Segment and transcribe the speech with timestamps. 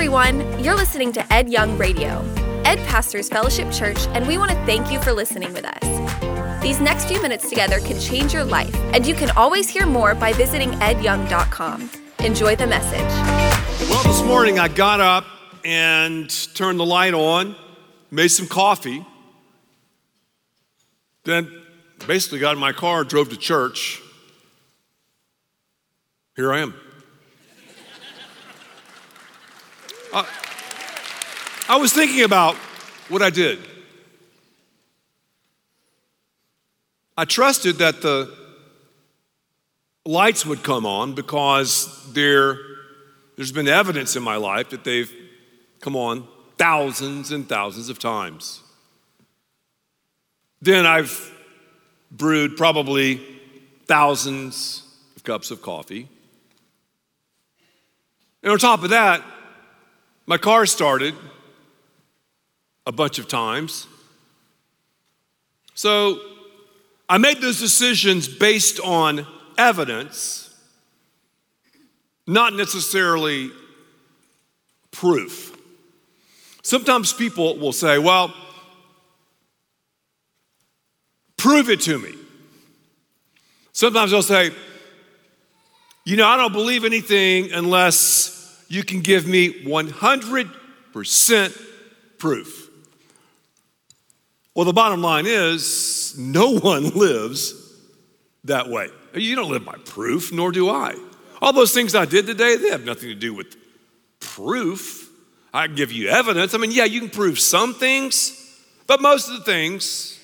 [0.00, 0.64] everyone.
[0.64, 2.24] You're listening to Ed Young Radio.
[2.64, 6.62] Ed pastors Fellowship Church, and we want to thank you for listening with us.
[6.62, 10.14] These next few minutes together can change your life, and you can always hear more
[10.14, 11.90] by visiting edyoung.com.
[12.20, 13.90] Enjoy the message.
[13.90, 15.26] Well, this morning I got up
[15.66, 17.54] and turned the light on,
[18.10, 19.04] made some coffee,
[21.24, 21.52] then
[22.06, 24.00] basically got in my car, drove to church.
[26.36, 26.72] Here I am.
[30.12, 30.28] I,
[31.68, 32.56] I was thinking about
[33.08, 33.58] what I did.
[37.16, 38.34] I trusted that the
[40.04, 42.58] lights would come on because there,
[43.36, 45.12] there's been evidence in my life that they've
[45.80, 48.62] come on thousands and thousands of times.
[50.62, 51.32] Then I've
[52.10, 53.20] brewed probably
[53.86, 54.82] thousands
[55.16, 56.08] of cups of coffee.
[58.42, 59.22] And on top of that,
[60.26, 61.14] my car started
[62.86, 63.86] a bunch of times.
[65.74, 66.20] So
[67.08, 69.26] I made those decisions based on
[69.58, 70.54] evidence,
[72.26, 73.50] not necessarily
[74.90, 75.56] proof.
[76.62, 78.32] Sometimes people will say, well,
[81.36, 82.14] prove it to me.
[83.72, 84.50] Sometimes they'll say,
[86.04, 88.39] you know, I don't believe anything unless
[88.70, 91.62] you can give me 100%
[92.18, 92.70] proof.
[94.54, 97.52] Well, the bottom line is no one lives
[98.44, 98.88] that way.
[99.12, 100.94] You don't live by proof, nor do I.
[101.42, 103.56] All those things I did today, they have nothing to do with
[104.20, 105.10] proof.
[105.52, 106.54] I can give you evidence.
[106.54, 110.20] I mean, yeah, you can prove some things, but most of the things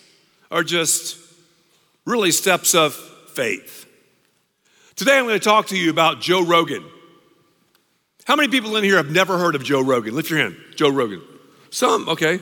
[0.52, 1.18] are just
[2.04, 3.86] really steps of faith.
[4.94, 6.84] Today, I'm going to talk to you about Joe Rogan.
[8.26, 10.16] How many people in here have never heard of Joe Rogan?
[10.16, 10.56] Lift your hand.
[10.74, 11.22] Joe Rogan.
[11.70, 12.40] Some, okay.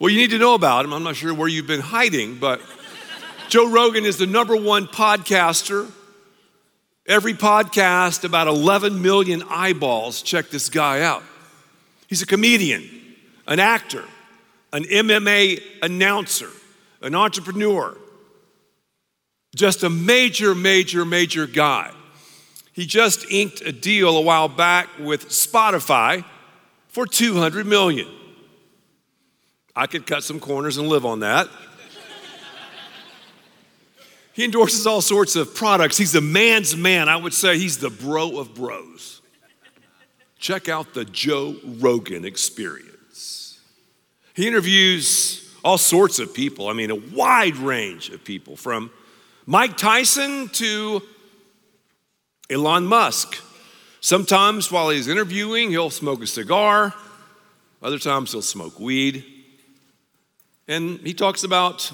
[0.00, 0.92] Well, you need to know about him.
[0.92, 2.60] I'm not sure where you've been hiding, but
[3.48, 5.88] Joe Rogan is the number one podcaster.
[7.06, 10.20] Every podcast, about 11 million eyeballs.
[10.22, 11.22] Check this guy out.
[12.08, 12.88] He's a comedian,
[13.46, 14.04] an actor,
[14.72, 16.50] an MMA announcer,
[17.02, 17.96] an entrepreneur.
[19.54, 21.92] Just a major, major, major guy.
[22.72, 26.24] He just inked a deal a while back with Spotify
[26.88, 28.08] for 200 million.
[29.74, 31.48] I could cut some corners and live on that.
[34.32, 35.96] he endorses all sorts of products.
[35.96, 37.08] He's a man's man.
[37.08, 39.20] I would say he's the bro of bros.
[40.38, 43.60] Check out the Joe Rogan experience.
[44.34, 48.90] He interviews all sorts of people, I mean, a wide range of people, from
[49.46, 51.02] Mike Tyson to
[52.50, 53.40] Elon Musk.
[54.00, 56.94] Sometimes while he's interviewing, he'll smoke a cigar,
[57.82, 59.24] other times he'll smoke weed.
[60.66, 61.92] And he talks about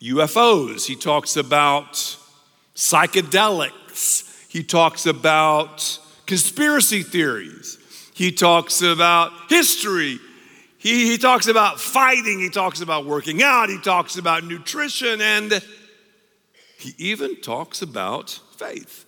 [0.00, 1.94] UFOs, he talks about
[2.74, 7.78] psychedelics, he talks about conspiracy theories,
[8.14, 10.18] he talks about history,
[10.78, 15.62] he, he talks about fighting, he talks about working out, he talks about nutrition, and
[16.78, 19.03] he even talks about faith.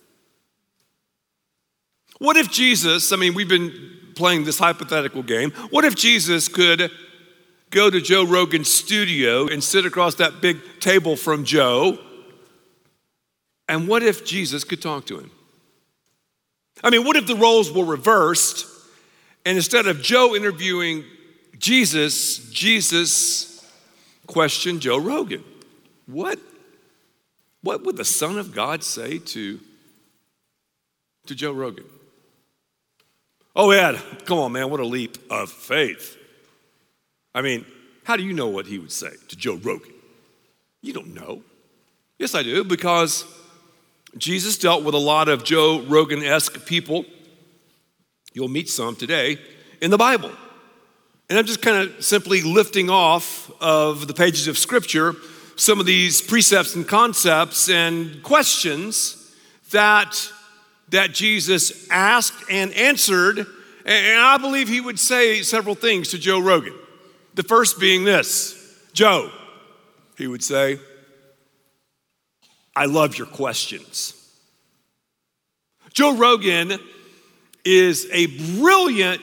[2.19, 3.73] What if Jesus, I mean, we've been
[4.15, 6.91] playing this hypothetical game, what if Jesus could
[7.69, 11.99] go to Joe Rogan's studio and sit across that big table from Joe?
[13.69, 15.31] And what if Jesus could talk to him?
[16.83, 18.65] I mean, what if the roles were reversed
[19.45, 21.03] and instead of Joe interviewing
[21.57, 23.65] Jesus, Jesus
[24.25, 25.43] questioned Joe Rogan?
[26.05, 26.39] What,
[27.61, 29.59] what would the Son of God say to,
[31.25, 31.85] to Joe Rogan?
[33.59, 36.15] Oh, Ed, come on, man, what a leap of faith.
[37.33, 37.65] I mean,
[38.03, 39.93] how do you know what he would say to Joe Rogan?
[40.83, 41.41] You don't know.
[42.19, 43.25] Yes, I do, because
[44.15, 47.03] Jesus dealt with a lot of Joe Rogan esque people.
[48.31, 49.39] You'll meet some today
[49.81, 50.29] in the Bible.
[51.27, 55.15] And I'm just kind of simply lifting off of the pages of Scripture
[55.55, 59.33] some of these precepts and concepts and questions
[59.71, 60.31] that
[60.89, 63.45] that Jesus asked and answered.
[63.85, 66.73] And I believe he would say several things to Joe Rogan.
[67.35, 68.55] The first being this
[68.93, 69.31] Joe,
[70.17, 70.79] he would say,
[72.75, 74.13] I love your questions.
[75.93, 76.79] Joe Rogan
[77.65, 78.27] is a
[78.59, 79.21] brilliant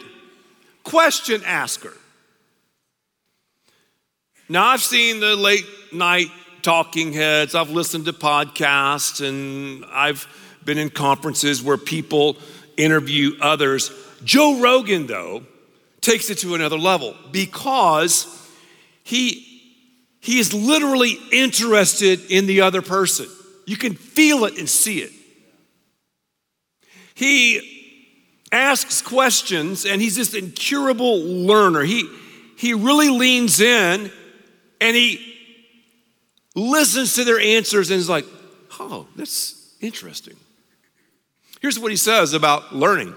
[0.82, 1.92] question asker.
[4.48, 6.28] Now, I've seen the late night
[6.62, 10.26] talking heads, I've listened to podcasts, and I've
[10.64, 12.36] been in conferences where people
[12.76, 13.90] interview others.
[14.24, 15.42] Joe Rogan, though,
[16.00, 18.26] takes it to another level because
[19.02, 19.54] he
[20.24, 23.26] he is literally interested in the other person.
[23.66, 25.12] You can feel it and see it.
[27.14, 27.74] He
[28.50, 31.82] asks questions and he's this incurable learner.
[31.82, 32.08] He,
[32.56, 34.10] he really leans in
[34.80, 35.34] and he
[36.54, 38.24] listens to their answers and is like,
[38.80, 40.36] oh, that's interesting.
[41.64, 43.14] Here's what he says about learning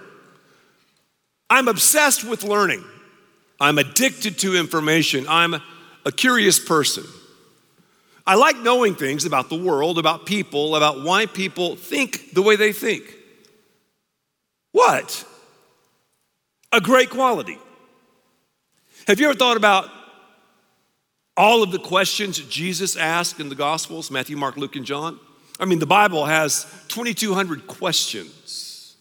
[1.50, 2.82] I'm obsessed with learning.
[3.60, 5.26] I'm addicted to information.
[5.28, 5.56] I'm
[6.06, 7.04] a curious person.
[8.26, 12.56] I like knowing things about the world, about people, about why people think the way
[12.56, 13.04] they think.
[14.72, 15.26] What?
[16.72, 17.60] A great quality.
[19.08, 19.90] Have you ever thought about
[21.36, 25.20] all of the questions Jesus asked in the Gospels Matthew, Mark, Luke, and John?
[25.60, 28.96] I mean, the Bible has 2,200 questions.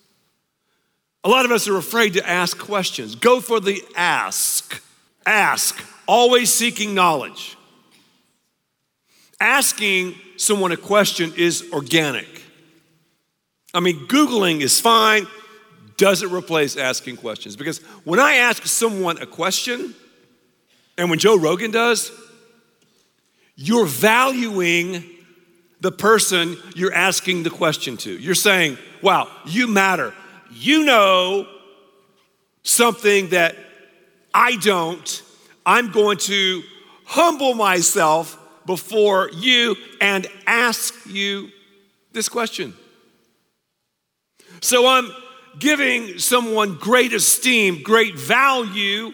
[1.24, 3.14] A lot of us are afraid to ask questions.
[3.14, 4.82] Go for the ask.
[5.26, 7.56] Ask, always seeking knowledge.
[9.40, 12.28] Asking someone a question is organic.
[13.74, 15.26] I mean, Googling is fine,
[15.96, 17.56] doesn't replace asking questions.
[17.56, 19.94] Because when I ask someone a question,
[20.96, 22.12] and when Joe Rogan does,
[23.56, 25.04] you're valuing
[25.80, 28.10] the person you're asking the question to.
[28.10, 30.14] You're saying, wow, you matter.
[30.50, 31.46] You know
[32.62, 33.56] something that
[34.32, 35.22] I don't.
[35.64, 36.62] I'm going to
[37.04, 41.50] humble myself before you and ask you
[42.12, 42.74] this question.
[44.60, 45.10] So I'm
[45.58, 49.12] giving someone great esteem, great value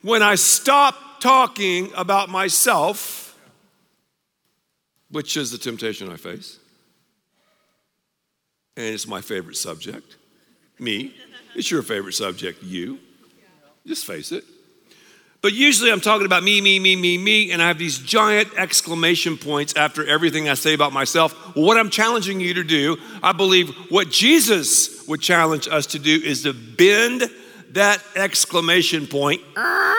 [0.00, 3.21] when I stop talking about myself,
[5.12, 6.58] which is the temptation I face.
[8.76, 10.16] And it's my favorite subject.
[10.78, 11.14] Me.
[11.54, 12.98] It's your favorite subject, you.
[13.86, 14.44] Just face it.
[15.42, 18.48] But usually I'm talking about me, me, me, me, me, and I have these giant
[18.56, 21.32] exclamation points after everything I say about myself.
[21.56, 26.14] What I'm challenging you to do, I believe what Jesus would challenge us to do
[26.14, 27.24] is to bend
[27.70, 29.94] that exclamation point uh,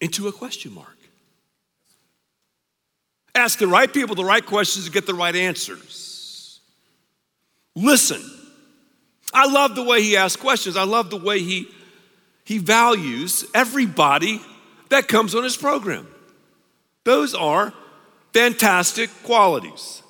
[0.00, 0.95] into a question mark.
[3.36, 6.60] Ask the right people the right questions to get the right answers.
[7.74, 8.22] Listen.
[9.34, 10.76] I love the way he asks questions.
[10.76, 11.68] I love the way he
[12.44, 14.40] he values everybody
[14.88, 16.06] that comes on his program.
[17.04, 17.74] Those are
[18.32, 20.02] fantastic qualities.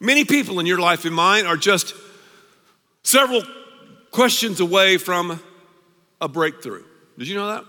[0.00, 1.94] Many people in your life and mine are just
[3.02, 3.42] several
[4.10, 5.40] questions away from
[6.20, 6.84] a breakthrough.
[7.18, 7.64] Did you know that?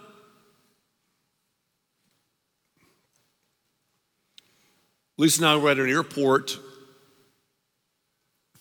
[5.17, 6.57] Lisa and I were at an airport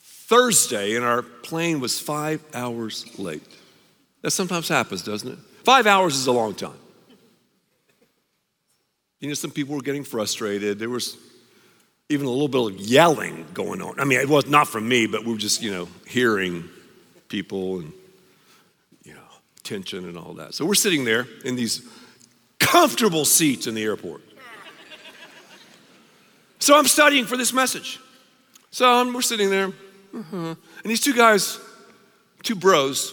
[0.01, 3.43] Thursday, and our plane was five hours late.
[4.23, 5.39] That sometimes happens, doesn't it?
[5.65, 6.79] Five hours is a long time.
[9.21, 10.79] You know, some people were getting frustrated.
[10.79, 11.17] There was
[12.09, 13.99] even a little bit of yelling going on.
[13.99, 16.69] I mean, it was not from me, but we were just, you know, hearing
[17.29, 17.93] people and,
[19.03, 19.21] you know,
[19.63, 20.55] tension and all that.
[20.55, 21.89] So we're sitting there in these
[22.59, 24.23] comfortable seats in the airport.
[26.65, 28.01] So I'm studying for this message.
[28.71, 29.67] So um, we're sitting there,
[30.17, 30.37] uh-huh.
[30.37, 31.61] and these two guys,
[32.43, 33.13] two bros,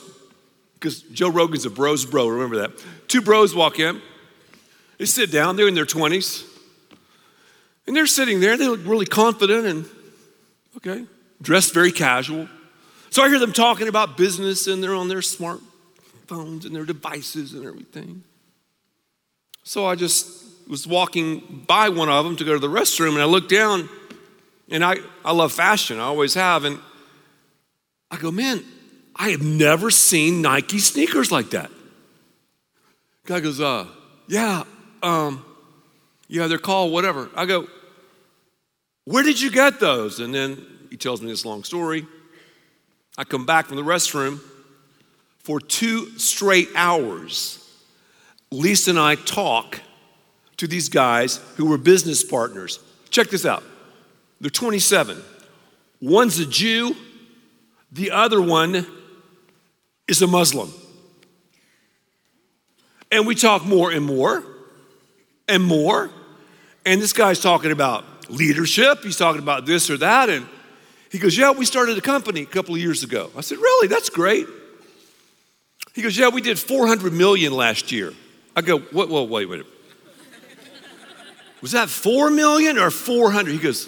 [0.76, 2.72] because Joe Rogan's a bro's bro, remember that.
[3.10, 4.02] Two bros walk in,
[5.00, 6.48] they sit down, they're in their 20s,
[7.88, 9.86] and they're sitting there, they look really confident and,
[10.78, 11.06] okay,
[11.42, 12.48] dressed very casual.
[13.10, 17.54] So I hear them talking about business and they're on their smartphones and their devices
[17.54, 18.24] and everything.
[19.64, 20.41] So I just
[20.72, 23.90] was walking by one of them to go to the restroom and I looked down
[24.70, 26.64] and I, I love fashion, I always have.
[26.64, 26.80] And
[28.10, 28.64] I go, man,
[29.14, 31.70] I have never seen Nike sneakers like that.
[33.26, 33.86] Guy goes, uh,
[34.30, 34.64] yeah,
[35.04, 35.46] um,
[36.30, 37.30] yeah, they're called whatever.
[37.36, 37.68] I go,
[39.04, 40.22] where did you get those?
[40.22, 42.08] And then he tells me this long story.
[43.18, 44.40] I come back from the restroom
[45.40, 47.58] for two straight hours.
[48.52, 49.82] Lisa and I talk
[50.62, 52.80] to these guys who were business partners.
[53.10, 53.64] Check this out.
[54.40, 55.20] They're 27.
[56.00, 56.96] One's a Jew,
[57.92, 58.86] the other one
[60.08, 60.72] is a Muslim.
[63.12, 64.44] And we talk more and more
[65.48, 66.12] and more.
[66.86, 69.00] And this guy's talking about leadership.
[69.02, 70.30] He's talking about this or that.
[70.30, 70.48] And
[71.12, 73.32] he goes, Yeah, we started a company a couple of years ago.
[73.36, 73.88] I said, Really?
[73.88, 74.46] That's great.
[75.96, 78.14] He goes, Yeah, we did 400 million last year.
[78.56, 79.10] I go, What?
[79.10, 79.66] Well, wait, wait.
[81.62, 83.52] Was that 4 million or 400?
[83.52, 83.88] He goes,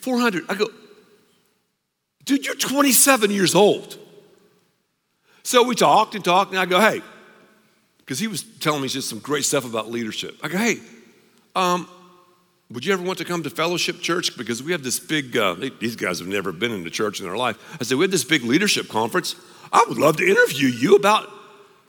[0.00, 0.44] 400.
[0.48, 0.68] I go,
[2.28, 3.96] Dude, you're 27 years old.
[5.44, 7.00] So we talked and talked, and I go, hey,
[7.96, 10.38] because he was telling me just some great stuff about leadership.
[10.42, 10.76] I go, hey,
[11.56, 11.88] um,
[12.70, 14.36] would you ever want to come to Fellowship Church?
[14.36, 17.24] Because we have this big, uh, these guys have never been in the church in
[17.24, 17.56] their life.
[17.80, 19.34] I said, we have this big leadership conference.
[19.72, 21.30] I would love to interview you about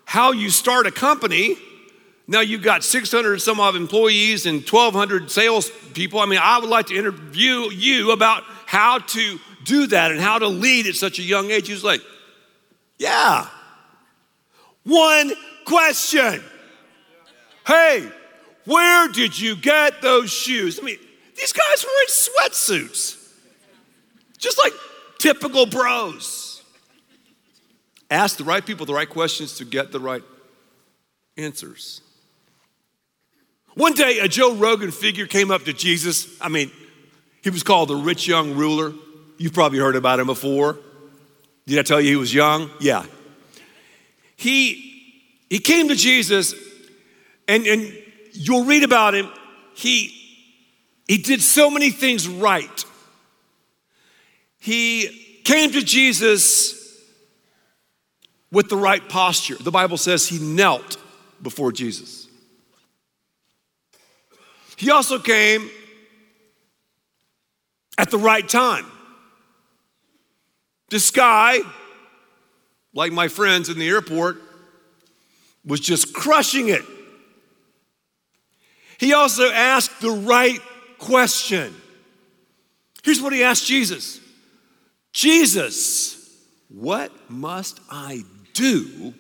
[0.06, 1.58] how you start a company.
[2.30, 6.20] Now you've got 600 some odd employees and 1,200 sales people.
[6.20, 10.38] I mean, I would like to interview you about how to do that and how
[10.38, 11.68] to lead at such a young age.
[11.68, 12.02] He's like,
[13.00, 13.48] yeah.
[14.84, 15.32] One
[15.66, 16.44] question.
[17.66, 18.08] Hey,
[18.64, 20.80] where did you get those shoes?
[20.80, 21.00] I mean,
[21.36, 23.34] these guys were in sweatsuits,
[24.38, 24.74] just like
[25.18, 26.62] typical bros.
[28.12, 30.24] Ask the right people the right questions to get the right
[31.36, 32.02] answers.
[33.80, 36.28] One day, a Joe Rogan figure came up to Jesus.
[36.42, 36.70] I mean,
[37.42, 38.92] he was called the rich young ruler.
[39.38, 40.78] You've probably heard about him before.
[41.66, 42.70] Did I tell you he was young?
[42.82, 43.06] Yeah.
[44.36, 45.14] He,
[45.50, 46.54] he came to Jesus,
[47.48, 47.98] and, and
[48.34, 49.32] you'll read about him.
[49.76, 50.14] He,
[51.08, 52.84] he did so many things right.
[54.60, 57.02] He came to Jesus
[58.52, 59.56] with the right posture.
[59.56, 60.98] The Bible says he knelt
[61.42, 62.19] before Jesus.
[64.80, 65.70] He also came
[67.98, 68.86] at the right time.
[70.90, 71.60] This guy,
[72.94, 74.42] like my friends in the airport,
[75.66, 76.84] was just crushing it.
[78.98, 80.62] He also asked the right
[80.98, 81.76] question.
[83.04, 84.22] Here's what he asked Jesus
[85.12, 89.14] Jesus, what must I do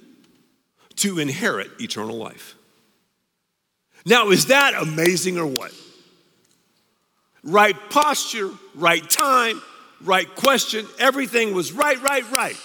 [0.95, 2.55] to inherit eternal life?
[4.05, 5.73] Now, is that amazing or what?
[7.43, 9.61] Right posture, right time,
[10.01, 10.85] right question.
[10.99, 12.57] Everything was right, right, right.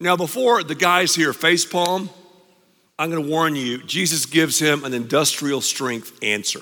[0.00, 2.10] Now, before the guys here face palm,
[2.98, 6.60] I'm going to warn you, Jesus gives him an industrial strength answer.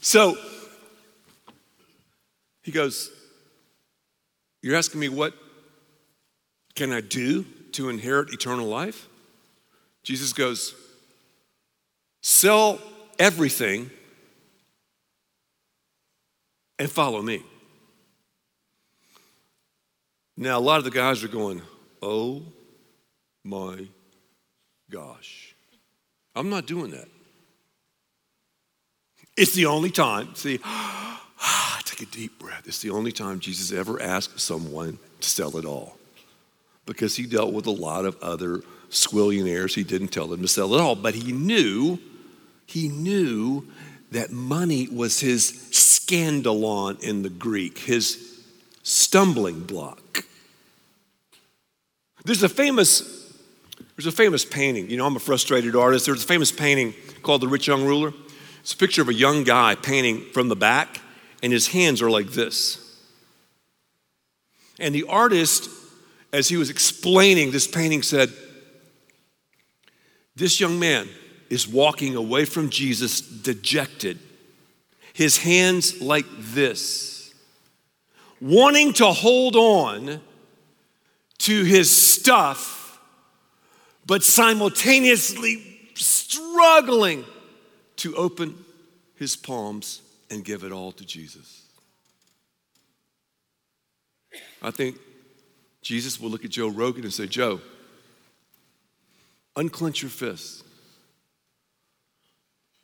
[0.00, 0.36] So
[2.62, 3.10] he goes,
[4.62, 5.34] You're asking me what
[6.74, 9.08] can I do to inherit eternal life?
[10.02, 10.74] Jesus goes,
[12.20, 12.80] Sell
[13.18, 13.90] everything
[16.78, 17.42] and follow me.
[20.36, 21.62] Now, a lot of the guys are going,
[22.00, 22.42] Oh
[23.44, 23.86] my
[24.90, 25.54] gosh.
[26.34, 27.08] I'm not doing that.
[29.36, 30.58] It's the only time, see,
[31.84, 32.62] take a deep breath.
[32.66, 35.96] It's the only time Jesus ever asked someone to sell it all
[36.86, 39.74] because he dealt with a lot of other squillionaires.
[39.74, 41.98] He didn't tell them to sell at all, but he knew,
[42.66, 43.66] he knew
[44.10, 48.42] that money was his skandalon in the Greek, his
[48.82, 50.24] stumbling block.
[52.24, 53.20] There's a famous
[53.96, 54.90] there's a famous painting.
[54.90, 56.06] You know, I'm a frustrated artist.
[56.06, 58.12] There's a famous painting called The Rich Young Ruler.
[58.60, 61.00] It's a picture of a young guy painting from the back,
[61.42, 62.78] and his hands are like this.
[64.78, 65.68] And the artist,
[66.32, 68.32] as he was explaining this painting, said,
[70.34, 71.08] This young man
[71.50, 74.18] is walking away from Jesus dejected,
[75.12, 77.34] his hands like this,
[78.40, 80.20] wanting to hold on
[81.38, 82.82] to his stuff
[84.06, 85.62] but simultaneously
[85.94, 87.24] struggling
[87.96, 88.64] to open
[89.16, 91.62] his palms and give it all to Jesus.
[94.60, 94.96] I think
[95.82, 97.60] Jesus will look at Joe Rogan and say, Joe,
[99.56, 100.62] unclench your fists,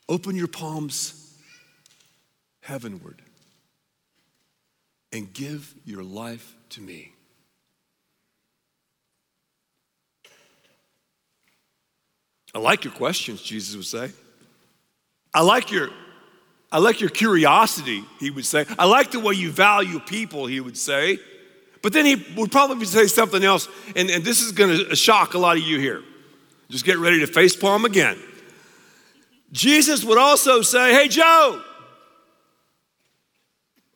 [0.09, 1.25] open your palms
[2.69, 3.23] heavenward,
[5.11, 7.13] and give your life to me.
[12.55, 14.13] I like your questions, Jesus would say.
[15.33, 15.89] I like your
[16.71, 18.67] I like your curiosity, he would say.
[18.79, 21.19] I like the way you value people, he would say.
[21.83, 25.35] But then he would probably say something else, and, and this is going to shock
[25.35, 26.03] a lot of you here.
[26.69, 28.19] Just get ready to face palm again.
[29.53, 31.63] Jesus would also say, Hey, Joe,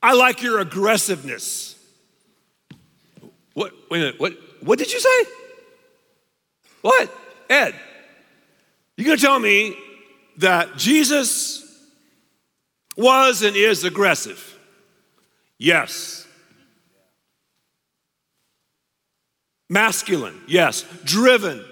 [0.03, 1.77] I like your aggressiveness.
[3.55, 5.31] What, wait a minute, what, what did you say?
[6.81, 7.15] What?
[7.51, 7.75] Ed,
[8.97, 9.77] you're going to tell me
[10.39, 11.63] that Jesus
[12.97, 14.59] was and is aggressive?
[15.59, 16.22] Yes.
[19.73, 20.39] Masculine?
[20.47, 20.85] Yes.
[21.03, 21.65] Driven?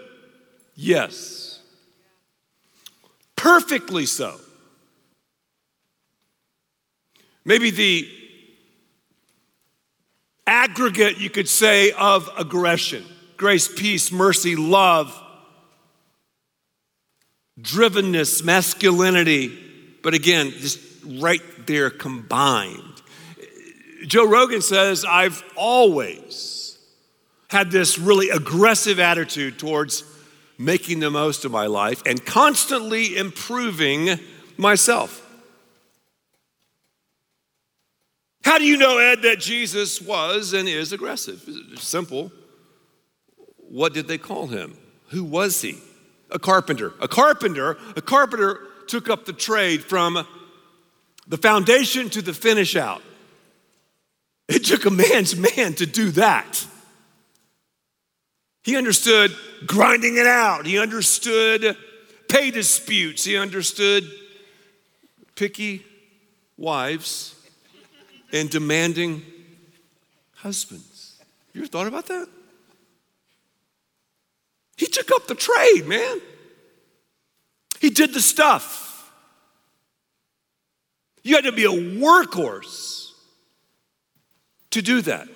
[0.74, 1.60] Yes.
[3.36, 4.40] Perfectly so.
[7.44, 8.08] Maybe the
[10.46, 13.04] aggregate, you could say, of aggression
[13.36, 15.14] grace, peace, mercy, love,
[17.60, 19.48] drivenness, masculinity.
[20.02, 23.02] But again, just right there combined.
[24.06, 26.59] Joe Rogan says, I've always
[27.50, 30.04] had this really aggressive attitude towards
[30.56, 34.20] making the most of my life and constantly improving
[34.56, 35.26] myself.
[38.44, 41.42] How do you know, Ed, that Jesus was and is aggressive?
[41.76, 42.30] Simple.
[43.56, 44.76] What did they call him?
[45.08, 45.78] Who was he?
[46.30, 46.92] A carpenter.
[47.00, 50.24] A carpenter, a carpenter took up the trade from
[51.26, 53.02] the foundation to the finish out.
[54.48, 56.64] It took a man's man to do that.
[58.62, 59.34] He understood
[59.66, 60.66] grinding it out.
[60.66, 61.76] He understood
[62.28, 63.24] pay disputes.
[63.24, 64.04] He understood
[65.34, 65.84] picky
[66.56, 67.34] wives
[68.32, 69.22] and demanding
[70.36, 71.20] husbands.
[71.52, 72.28] You ever thought about that?
[74.76, 76.20] He took up the trade, man.
[77.80, 79.10] He did the stuff.
[81.22, 83.12] You had to be a workhorse
[84.70, 85.28] to do that.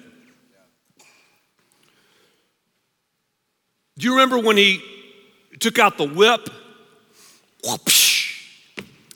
[3.99, 4.83] Do you remember when he
[5.61, 6.49] took out the whip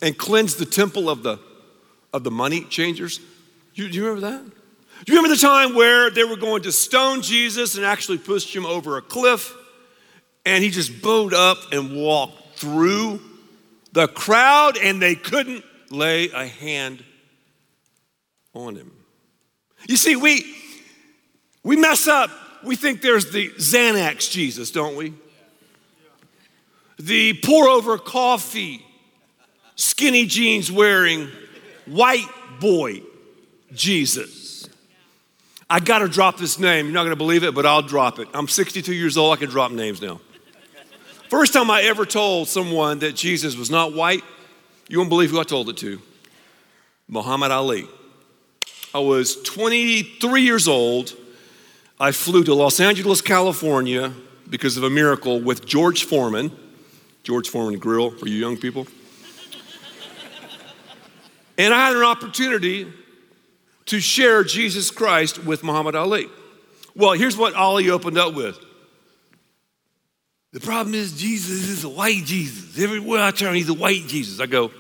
[0.01, 1.39] and cleansed the temple of the,
[2.13, 3.19] of the money changers?
[3.75, 4.45] Do you, do you remember that?
[5.05, 8.55] Do you remember the time where they were going to stone Jesus and actually pushed
[8.55, 9.55] him over a cliff?
[10.45, 13.21] And he just bowed up and walked through
[13.93, 17.05] the crowd, and they couldn't lay a hand
[18.55, 18.93] on him.
[19.89, 20.45] You see, we,
[21.63, 22.31] we mess up.
[22.65, 25.15] We think there's the Xanax Jesus, don't we?
[26.99, 28.85] The pour over coffee,
[29.77, 31.29] skinny jeans wearing
[31.87, 32.27] white
[32.61, 33.03] boy
[33.73, 34.69] Jesus.
[35.71, 36.87] I got to drop this name.
[36.87, 38.29] You're not to believe it, but I'll drop it.
[38.33, 39.37] I'm 62 years old.
[39.37, 40.21] I can drop names now.
[41.29, 44.25] First time I ever told someone that Jesus was not white,
[44.89, 46.01] you won't believe who I told it to
[47.07, 47.87] Muhammad Ali.
[48.95, 51.15] I was 23 years old.
[52.01, 54.13] I flew to Los Angeles, California
[54.49, 56.57] because of a miracle with George Foreman.
[57.25, 58.87] George Foreman Grill for you young people.
[61.59, 62.93] and I had an opportunity
[63.87, 66.29] to share Jesus Christ with Muhammad Ali.
[66.95, 68.59] Well, here's what Ali opened up with.
[70.53, 72.83] The problem is, Jesus is a white Jesus.
[72.83, 74.39] Everywhere I turn, he's a white Jesus.
[74.39, 74.71] I go,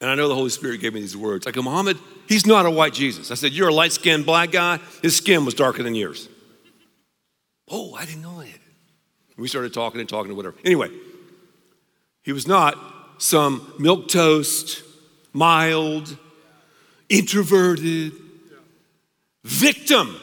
[0.00, 1.46] and I know the Holy Spirit gave me these words.
[1.46, 3.30] I go, Muhammad, he's not a white Jesus.
[3.30, 4.78] I said, You're a light skinned black guy.
[5.02, 6.28] His skin was darker than yours.
[7.68, 8.60] Oh, I didn't know that.
[9.36, 10.56] We started talking and talking and whatever.
[10.64, 10.90] Anyway,
[12.22, 12.76] he was not
[13.18, 14.82] some milk toast,
[15.32, 16.16] mild,
[17.08, 18.12] introverted
[19.44, 20.16] victim.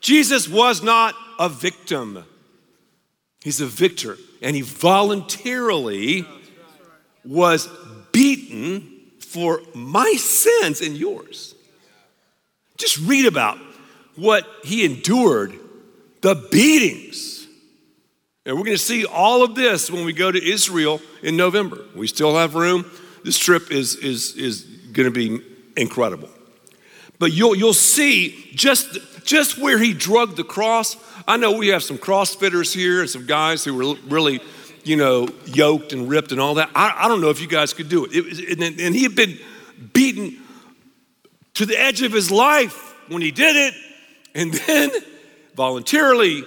[0.00, 2.24] Jesus was not a victim.
[3.42, 4.16] He's a victor.
[4.42, 6.26] And he voluntarily
[7.24, 7.68] was
[8.12, 8.93] beaten
[9.34, 11.56] for my sins and yours.
[12.76, 13.58] Just read about
[14.14, 15.58] what he endured,
[16.20, 17.48] the beatings.
[18.46, 21.84] And we're going to see all of this when we go to Israel in November.
[21.96, 22.88] We still have room.
[23.24, 25.44] This trip is, is, is going to be
[25.76, 26.28] incredible.
[27.18, 30.96] But you'll, you'll see just, just where he drug the cross.
[31.26, 34.40] I know we have some CrossFitters here and some guys who were really,
[34.84, 36.70] you know, yoked and ripped and all that.
[36.74, 38.10] I, I don't know if you guys could do it.
[38.12, 39.38] it and, and he had been
[39.92, 40.38] beaten
[41.54, 43.74] to the edge of his life when he did it,
[44.34, 44.90] and then
[45.54, 46.42] voluntarily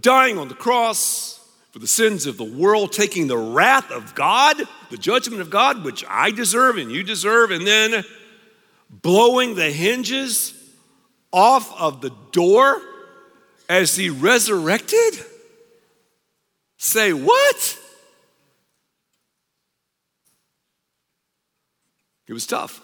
[0.00, 1.40] dying on the cross
[1.72, 4.56] for the sins of the world, taking the wrath of God,
[4.90, 8.04] the judgment of God, which I deserve and you deserve, and then
[8.90, 10.54] blowing the hinges
[11.32, 12.80] off of the door
[13.68, 15.14] as he resurrected?
[16.84, 17.78] Say what?
[22.26, 22.82] It was tough.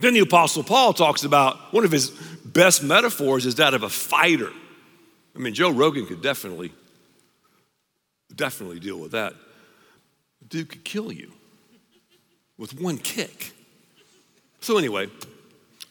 [0.00, 2.10] Then the Apostle Paul talks about one of his
[2.44, 4.50] best metaphors is that of a fighter.
[5.36, 6.72] I mean, Joe Rogan could definitely,
[8.34, 9.34] definitely deal with that.
[10.40, 11.30] The dude could kill you
[12.58, 13.52] with one kick.
[14.60, 15.06] So, anyway,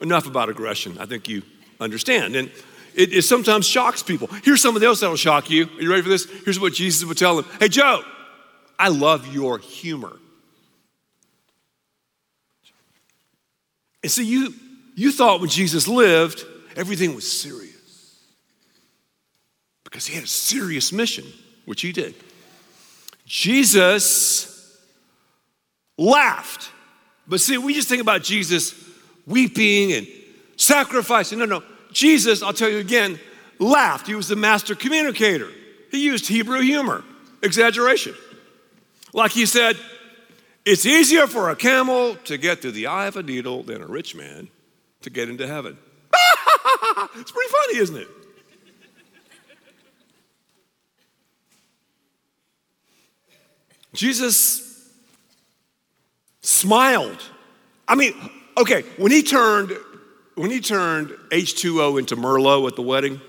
[0.01, 0.97] enough about aggression.
[0.97, 1.41] I think you
[1.79, 2.35] understand.
[2.35, 2.51] And
[2.95, 4.27] it, it sometimes shocks people.
[4.43, 5.65] Here's something else that'll shock you.
[5.65, 6.25] Are you ready for this?
[6.43, 8.03] Here's what Jesus would tell them Hey, Joe,
[8.77, 10.17] I love your humor.
[14.03, 14.53] And so you,
[14.95, 17.71] you thought when Jesus lived, everything was serious.
[19.84, 21.25] Because he had a serious mission,
[21.65, 22.13] which he did.
[23.25, 24.79] Jesus
[25.97, 26.69] laughed
[27.27, 28.75] but see, we just think about Jesus
[29.25, 30.08] weeping and
[30.58, 31.39] sacrificing.
[31.39, 31.63] No, no.
[31.95, 33.17] Jesus, I'll tell you again,
[33.58, 34.05] laughed.
[34.05, 35.49] He was the master communicator.
[35.91, 37.05] He used Hebrew humor,
[37.41, 38.13] exaggeration.
[39.13, 39.77] Like he said,
[40.65, 43.88] it's easier for a camel to get through the eye of a needle than a
[43.88, 44.49] rich man
[45.03, 45.77] to get into heaven.
[47.15, 48.08] it's pretty funny, isn't it?
[53.93, 54.91] Jesus
[56.41, 57.23] smiled.
[57.88, 58.13] I mean,
[58.58, 59.71] okay, when he turned
[60.36, 63.19] when he turned H2O into Merlot at the wedding,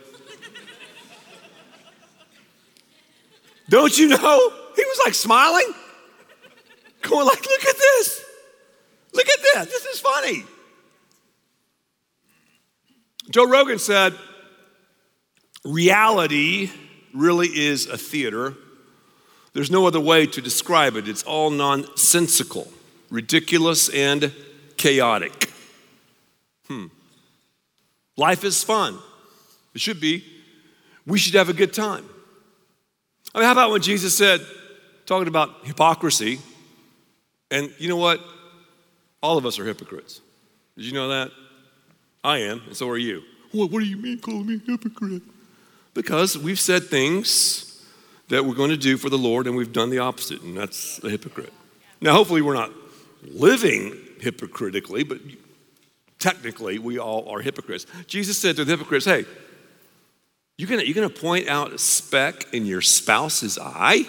[3.68, 4.52] don't you know?
[4.76, 5.72] He was like smiling,
[7.02, 8.24] going like, look at this.
[9.12, 9.66] Look at this.
[9.66, 10.44] This is funny.
[13.30, 14.14] Joe Rogan said,
[15.64, 16.70] reality
[17.12, 18.54] really is a theater.
[19.52, 21.08] There's no other way to describe it.
[21.08, 22.70] It's all nonsensical,
[23.10, 24.32] ridiculous, and
[24.76, 25.50] chaotic.
[26.68, 26.86] Hmm.
[28.16, 28.98] Life is fun.
[29.74, 30.24] It should be.
[31.06, 32.04] We should have a good time.
[33.34, 34.40] I mean, how about when Jesus said,
[35.04, 36.40] talking about hypocrisy,
[37.50, 38.20] and you know what?
[39.22, 40.20] All of us are hypocrites.
[40.76, 41.30] Did you know that?
[42.24, 43.22] I am, and so are you.
[43.52, 45.22] What, what do you mean calling me a hypocrite?
[45.94, 47.84] Because we've said things
[48.28, 51.02] that we're going to do for the Lord, and we've done the opposite, and that's
[51.04, 51.52] a hypocrite.
[52.00, 52.72] Now, hopefully, we're not
[53.22, 55.18] living hypocritically, but
[56.18, 57.86] technically, we all are hypocrites.
[58.06, 59.24] Jesus said to the hypocrites, Hey,
[60.56, 64.06] you're gonna, you're gonna point out a speck in your spouse's eye?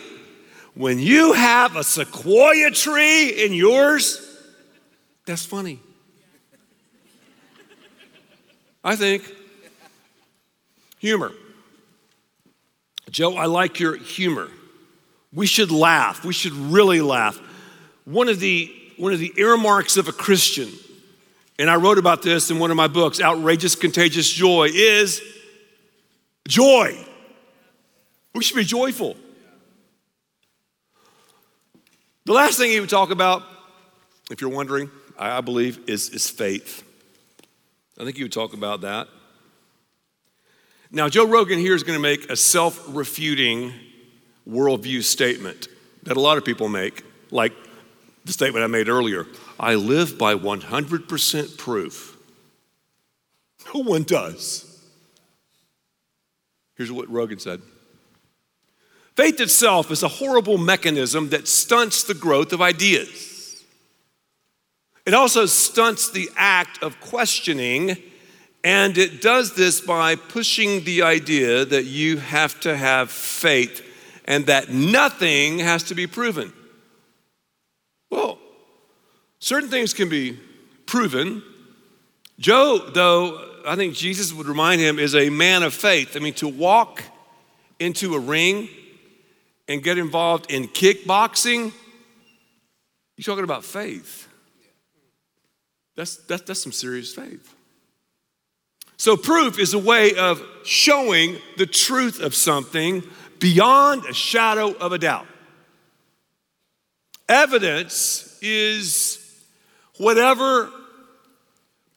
[0.74, 4.22] When you have a sequoia tree in yours,
[5.26, 5.80] that's funny.
[8.84, 9.24] I think.
[11.00, 11.32] Humor.
[13.10, 14.50] Joe, I like your humor.
[15.34, 16.24] We should laugh.
[16.24, 17.38] We should really laugh.
[18.06, 20.70] One of the, one of the earmarks of a Christian,
[21.60, 25.22] and I wrote about this in one of my books, Outrageous Contagious Joy, is
[26.48, 26.98] joy.
[28.36, 29.18] We should be joyful.
[32.26, 33.44] The last thing he would talk about,
[34.30, 36.84] if you're wondering, I believe, is, is faith.
[38.00, 39.08] I think he would talk about that.
[40.92, 43.74] Now, Joe Rogan here is going to make a self refuting
[44.48, 45.68] worldview statement
[46.04, 47.54] that a lot of people make, like
[48.26, 49.26] the statement I made earlier
[49.60, 52.18] I live by 100% proof.
[53.74, 54.64] No one does.
[56.76, 57.62] Here's what Rogan said
[59.16, 63.64] Faith itself is a horrible mechanism that stunts the growth of ideas.
[65.08, 67.98] It also stunts the act of questioning,
[68.64, 73.82] and it does this by pushing the idea that you have to have faith
[74.26, 76.54] and that nothing has to be proven.
[78.12, 78.38] Well,
[79.40, 80.38] certain things can be
[80.86, 81.44] proven.
[82.40, 86.16] Joe, though, I think Jesus would remind him, is a man of faith.
[86.16, 87.04] I mean, to walk
[87.80, 88.70] into a ring
[89.68, 91.74] and get involved in kickboxing,
[93.18, 94.28] you're talking about faith.
[95.96, 97.54] That's, that's, that's some serious faith.
[98.98, 103.04] So, proof is a way of showing the truth of something
[103.40, 105.28] beyond a shadow of a doubt.
[107.30, 109.27] Evidence is
[109.98, 110.72] whatever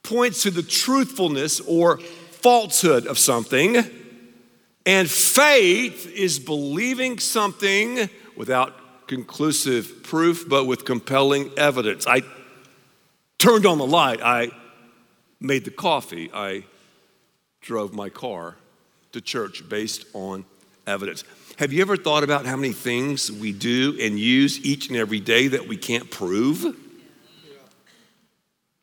[0.03, 3.83] points to the truthfulness or falsehood of something,
[4.85, 12.07] and faith is believing something without conclusive proof but with compelling evidence.
[12.07, 12.21] I
[13.37, 14.51] turned on the light, I
[15.39, 16.63] made the coffee, I
[17.61, 18.55] drove my car
[19.11, 20.45] to church based on
[20.87, 21.23] evidence.
[21.57, 25.19] Have you ever thought about how many things we do and use each and every
[25.19, 26.75] day that we can't prove?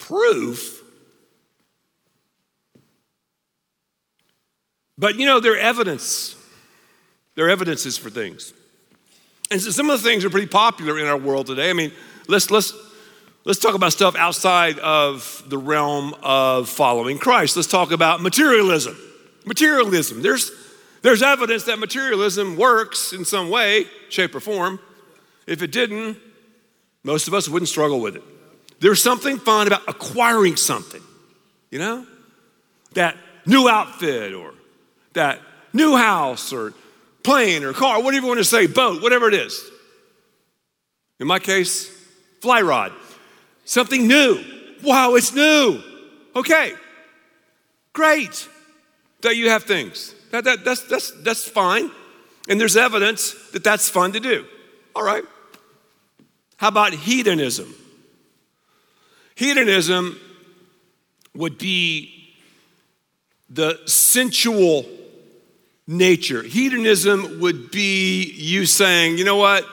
[0.08, 0.82] Proof?
[4.96, 6.34] But you know, there are evidence.
[7.34, 8.52] There are evidences for things.
[9.50, 11.70] And so some of the things are pretty popular in our world today.
[11.70, 11.92] I mean,
[12.26, 12.72] let's, let's,
[13.48, 17.56] Let's talk about stuff outside of the realm of following Christ.
[17.56, 18.94] Let's talk about materialism.
[19.46, 20.20] Materialism.
[20.20, 20.50] There's,
[21.00, 24.78] there's evidence that materialism works in some way, shape, or form.
[25.46, 26.18] If it didn't,
[27.04, 28.22] most of us wouldn't struggle with it.
[28.80, 31.02] There's something fun about acquiring something,
[31.70, 32.06] you know?
[32.92, 34.54] That new outfit or
[35.14, 35.40] that
[35.72, 36.72] new house or
[37.22, 39.62] plane or car, whatever you want to say, boat, whatever it is.
[41.18, 41.88] In my case,
[42.40, 42.92] fly rod.
[43.64, 44.42] Something new.
[44.82, 45.82] Wow, it's new.
[46.36, 46.72] Okay,
[47.92, 48.48] great
[49.22, 50.14] that you have things.
[50.30, 51.90] That, that, that's, that's, that's fine.
[52.48, 54.46] And there's evidence that that's fun to do.
[54.94, 55.24] All right.
[56.56, 57.74] How about hedonism?
[59.38, 60.18] Hedonism
[61.33, 62.35] would be
[63.48, 64.85] the sensual
[65.87, 66.42] nature.
[66.42, 69.64] Hedonism would be you saying, you know what?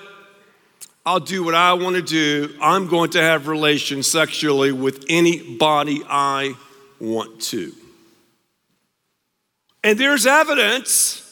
[1.03, 2.55] I'll do what I want to do.
[2.61, 6.53] I'm going to have relations sexually with anybody I
[6.99, 7.73] want to.
[9.83, 11.23] And there's evidence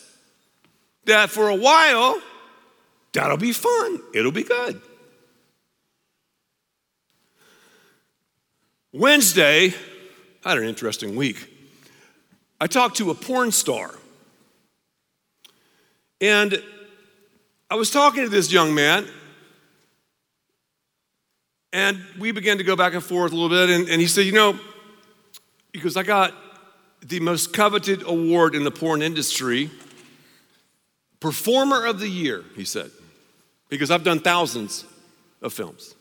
[1.06, 2.19] that for a while,
[3.12, 4.02] that'll be fun.
[4.15, 4.82] It'll be good.
[8.93, 9.73] Wednesday,
[10.45, 11.49] I had an interesting week.
[12.62, 13.95] I talked to a porn star.
[16.21, 16.62] And
[17.71, 19.08] I was talking to this young man,
[21.73, 23.71] and we began to go back and forth a little bit.
[23.71, 24.60] And, and he said, You know,
[25.71, 26.34] because I got
[27.01, 29.71] the most coveted award in the porn industry,
[31.19, 32.91] Performer of the Year, he said,
[33.69, 34.86] because I've done thousands
[35.41, 35.95] of films.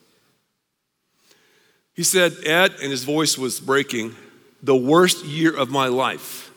[1.93, 4.15] He said, Ed, and his voice was breaking,
[4.61, 6.51] the worst year of my life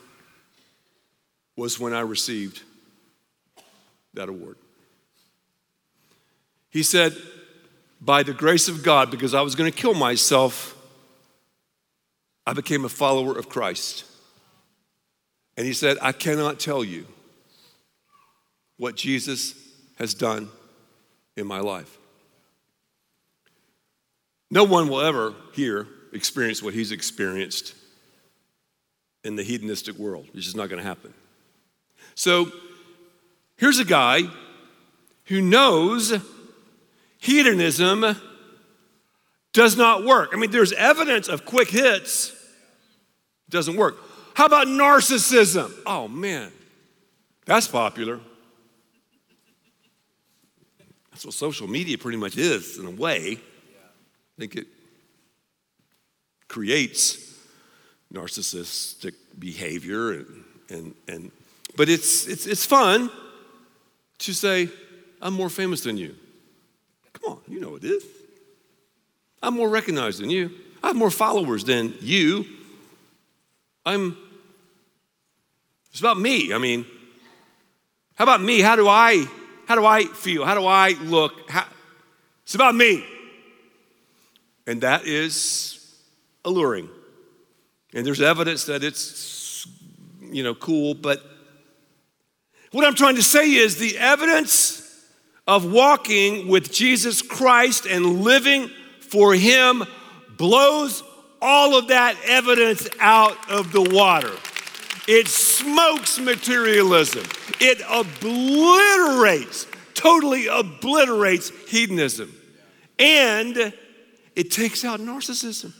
[1.55, 2.63] was when I received
[4.13, 4.57] that award.
[6.69, 7.15] He said,
[7.99, 10.75] by the grace of God, because I was going to kill myself,
[12.45, 14.05] I became a follower of Christ.
[15.55, 17.05] And he said, I cannot tell you
[18.77, 19.55] what Jesus
[19.97, 20.49] has done
[21.35, 21.97] in my life.
[24.49, 27.75] No one will ever here experience what he's experienced
[29.23, 30.27] in the hedonistic world.
[30.33, 31.13] It's just not going to happen.
[32.15, 32.51] So
[33.57, 34.23] here's a guy
[35.25, 36.13] who knows
[37.19, 38.15] hedonism
[39.53, 40.29] does not work.
[40.33, 43.97] I mean, there's evidence of quick hits, it doesn't work.
[44.33, 45.73] How about narcissism?
[45.85, 46.51] Oh, man,
[47.45, 48.19] that's popular.
[51.11, 53.39] That's what social media pretty much is, in a way.
[54.37, 54.67] I think it
[56.47, 57.35] creates
[58.13, 61.31] narcissistic behavior and, and, and
[61.75, 63.09] but it's, it's, it's fun
[64.19, 64.69] to say,
[65.21, 66.15] I'm more famous than you.
[67.13, 68.03] Come on, you know it is.
[69.41, 70.51] I'm more recognized than you.
[70.83, 72.45] I have more followers than you.
[73.85, 74.17] I'm,
[75.89, 76.53] it's about me.
[76.53, 76.85] I mean,
[78.15, 78.61] how about me?
[78.61, 79.25] How do I,
[79.67, 80.45] how do I feel?
[80.45, 81.49] How do I look?
[81.49, 81.65] How,
[82.43, 83.03] it's about me.
[84.67, 85.95] And that is
[86.45, 86.89] alluring.
[87.93, 89.65] And there's evidence that it's,
[90.21, 91.23] you know, cool, but
[92.71, 94.83] what I'm trying to say is the evidence
[95.47, 99.85] of walking with Jesus Christ and living for Him
[100.35, 101.01] blows
[101.41, 104.33] all of that evidence out of the water.
[105.07, 107.23] It smokes materialism.
[107.61, 112.33] It obliterates, totally obliterates hedonism.
[112.99, 113.73] And
[114.37, 115.73] it takes out narcissism.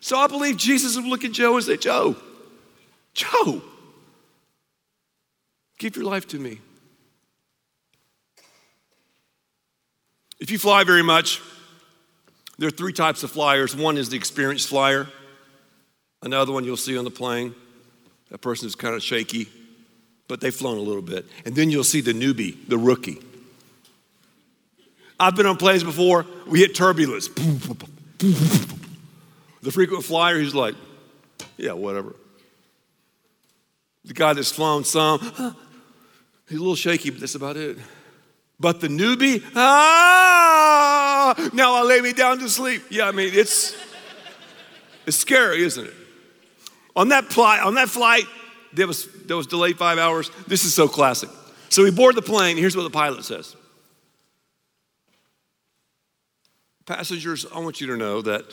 [0.00, 2.14] So I believe Jesus would look at Joe and say, Joe,
[3.14, 3.62] Joe,
[5.78, 6.58] give your life to me.
[10.38, 11.40] If you fly very much,
[12.58, 13.74] there are three types of flyers.
[13.74, 15.08] One is the experienced flyer,
[16.20, 17.54] another one you'll see on the plane.
[18.28, 19.48] That person is kind of shaky,
[20.28, 21.24] but they've flown a little bit.
[21.46, 23.22] And then you'll see the newbie, the rookie.
[25.18, 27.30] I've been on planes before, we hit turbulence.
[28.22, 30.76] The frequent flyer, he's like,
[31.56, 32.14] yeah, whatever.
[34.04, 35.20] The guy that's flown some,
[36.48, 37.78] he's a little shaky, but that's about it.
[38.60, 42.82] But the newbie, ah, now I lay me down to sleep.
[42.90, 43.76] Yeah, I mean, it's,
[45.04, 45.94] it's scary, isn't it?
[46.94, 48.24] On that flight, on that flight,
[48.74, 50.30] that was, that was delayed five hours.
[50.46, 51.30] This is so classic.
[51.70, 52.56] So we board the plane.
[52.56, 53.56] Here's what the pilot says.
[56.86, 58.44] Passengers, I want you to know that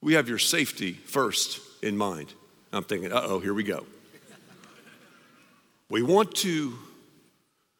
[0.00, 2.34] we have your safety first in mind.
[2.72, 3.86] I'm thinking, uh oh, here we go.
[5.90, 6.74] We want to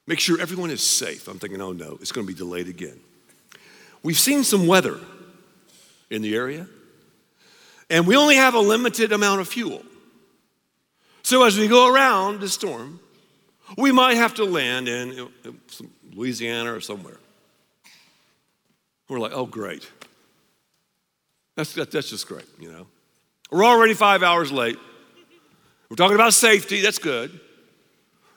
[0.08, 1.28] Make sure everyone is safe.
[1.28, 2.98] I'm thinking, oh no, it's going to be delayed again.
[4.02, 4.98] We've seen some weather
[6.08, 6.66] in the area,
[7.90, 9.82] and we only have a limited amount of fuel.
[11.22, 13.00] So as we go around the storm,
[13.76, 15.28] we might have to land in
[16.14, 17.18] Louisiana or somewhere.
[19.08, 19.88] We're like, oh, great.
[21.56, 22.86] That's, that's just great, you know.
[23.50, 24.78] We're already five hours late.
[25.88, 27.40] We're talking about safety, that's good.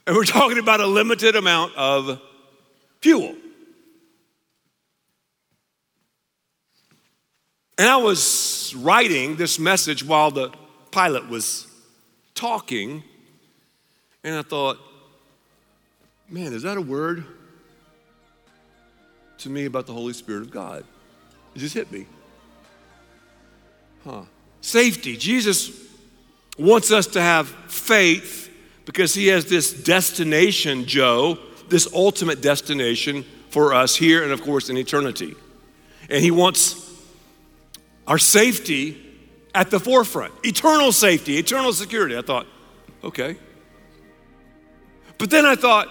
[0.07, 2.21] And we're talking about a limited amount of
[3.01, 3.35] fuel.
[7.77, 10.51] And I was writing this message while the
[10.91, 11.67] pilot was
[12.35, 13.03] talking,
[14.23, 14.77] and I thought,
[16.29, 17.25] man, is that a word
[19.43, 20.83] to me about the Holy Spirit of God?
[21.55, 22.05] It just hit me.
[24.03, 24.23] Huh.
[24.61, 25.17] Safety.
[25.17, 25.71] Jesus
[26.57, 28.49] wants us to have faith
[28.85, 31.37] because he has this destination, Joe,
[31.69, 35.35] this ultimate destination for us here and, of course, in eternity.
[36.09, 36.89] And he wants
[38.07, 38.97] our safety
[39.53, 42.17] at the forefront eternal safety, eternal security.
[42.17, 42.47] I thought,
[43.03, 43.37] okay.
[45.17, 45.87] But then I thought,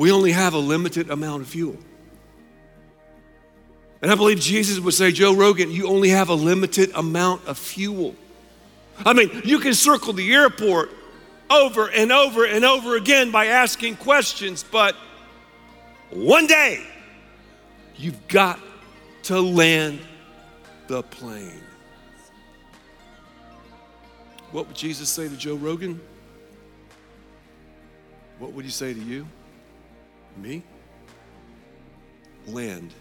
[0.00, 1.76] we only have a limited amount of fuel.
[4.00, 7.58] And I believe Jesus would say, Joe Rogan, you only have a limited amount of
[7.58, 8.16] fuel.
[9.04, 10.88] I mean, you can circle the airport
[11.50, 14.96] over and over and over again by asking questions, but
[16.08, 16.82] one day
[17.94, 18.58] you've got
[19.24, 20.00] to land
[20.86, 21.60] the plane.
[24.50, 26.00] What would Jesus say to Joe Rogan?
[28.38, 29.26] What would he say to you?
[30.36, 30.62] Me?
[32.46, 32.94] Land.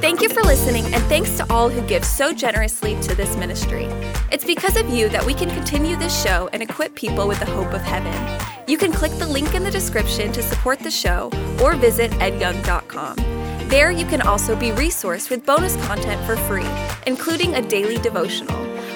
[0.00, 3.86] Thank you for listening, and thanks to all who give so generously to this ministry.
[4.30, 7.46] It's because of you that we can continue this show and equip people with the
[7.46, 8.14] hope of heaven.
[8.68, 11.30] You can click the link in the description to support the show
[11.62, 13.16] or visit edyoung.com.
[13.68, 16.66] There, you can also be resourced with bonus content for free,
[17.06, 18.75] including a daily devotional.